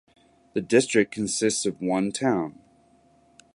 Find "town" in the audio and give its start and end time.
2.11-2.59